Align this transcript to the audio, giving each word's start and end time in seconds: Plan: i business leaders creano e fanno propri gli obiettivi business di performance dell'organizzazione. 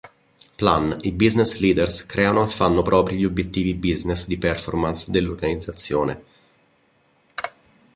Plan: 0.61 0.87
i 1.09 1.11
business 1.11 1.59
leaders 1.59 2.05
creano 2.07 2.43
e 2.43 2.49
fanno 2.49 2.81
propri 2.81 3.17
gli 3.17 3.23
obiettivi 3.23 3.75
business 3.75 4.25
di 4.25 4.39
performance 4.39 5.11
dell'organizzazione. 5.11 6.23